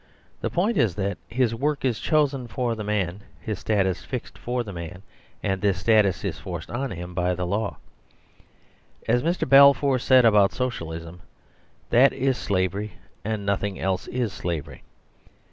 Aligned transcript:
The 0.41 0.49
point 0.49 0.77
is 0.77 0.95
that 0.95 1.19
his 1.27 1.53
work 1.53 1.85
is 1.85 1.99
chosen 1.99 2.47
for 2.47 2.73
the 2.73 2.83
man, 2.83 3.21
his 3.39 3.59
status 3.59 4.03
fixed 4.03 4.35
for 4.35 4.63
the 4.63 4.73
man; 4.73 5.03
and 5.43 5.61
this 5.61 5.77
status 5.77 6.23
is 6.25 6.39
forced 6.39 6.71
on 6.71 6.89
him 6.89 7.13
by 7.13 7.33
law. 7.33 7.77
As 9.07 9.21
Mr. 9.21 9.47
Balfour 9.47 9.99
said 9.99 10.25
about 10.25 10.53
Social 10.53 10.91
ism, 10.91 11.21
that 11.91 12.13
is 12.13 12.35
slavery 12.35 12.93
and 13.23 13.45
nothing 13.45 13.79
else 13.79 14.07
is 14.07 14.33
slavery. 14.33 14.81